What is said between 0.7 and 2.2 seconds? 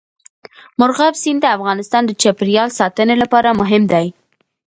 مورغاب سیند د افغانستان د